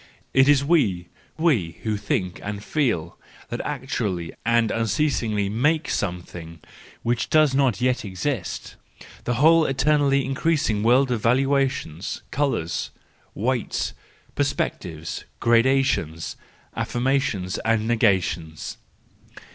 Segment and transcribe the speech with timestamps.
[0.33, 3.19] It is we, we who think and feel,
[3.49, 6.59] that actually and unceasingly make something
[7.03, 8.77] which does not yet exist:
[9.25, 12.89] the whole eternally increasing world of valuations, colours,
[13.35, 13.93] weights,
[14.33, 16.35] perspectives, gradations,
[16.75, 18.77] affirmations and negations.